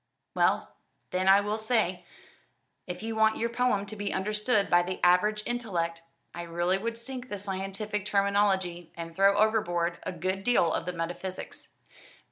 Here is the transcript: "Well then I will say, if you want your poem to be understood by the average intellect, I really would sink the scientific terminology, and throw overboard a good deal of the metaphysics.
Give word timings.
"Well 0.33 0.73
then 1.11 1.27
I 1.29 1.41
will 1.41 1.59
say, 1.59 2.03
if 2.87 3.03
you 3.03 3.15
want 3.15 3.37
your 3.37 3.51
poem 3.51 3.85
to 3.85 3.95
be 3.95 4.11
understood 4.11 4.67
by 4.67 4.81
the 4.81 4.99
average 5.05 5.43
intellect, 5.45 6.01
I 6.33 6.41
really 6.41 6.79
would 6.79 6.97
sink 6.97 7.29
the 7.29 7.37
scientific 7.37 8.03
terminology, 8.07 8.91
and 8.97 9.15
throw 9.15 9.37
overboard 9.37 9.99
a 10.01 10.11
good 10.11 10.43
deal 10.43 10.73
of 10.73 10.87
the 10.87 10.93
metaphysics. 10.93 11.75